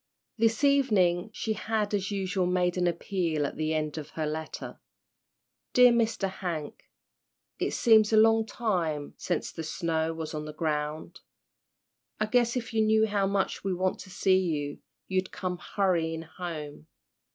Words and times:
This 0.35 0.63
evening 0.63 1.29
she 1.31 1.53
had 1.53 1.93
as 1.93 2.09
usual 2.09 2.47
made 2.47 2.75
an 2.75 2.87
appeal 2.87 3.45
at 3.45 3.55
the 3.55 3.75
end 3.75 3.99
of 3.99 4.09
her 4.17 4.25
letter. 4.25 4.79
"Dear 5.73 5.91
Mr. 5.91 6.27
Hank, 6.27 6.89
it 7.59 7.69
seems 7.69 8.11
a 8.11 8.17
long 8.17 8.47
time 8.47 9.13
sence 9.17 9.51
the 9.51 9.61
snow 9.61 10.11
was 10.11 10.33
on 10.33 10.45
the 10.45 10.53
ground. 10.55 11.19
I 12.19 12.25
guess 12.25 12.57
if 12.57 12.73
you 12.73 12.81
knew 12.81 13.05
how 13.05 13.27
much 13.27 13.63
we 13.63 13.75
want 13.75 13.99
to 13.99 14.09
see 14.09 14.39
you 14.39 14.79
you'd 15.07 15.31
come 15.31 15.59
hurryin' 15.59 16.23
home. 16.23 16.87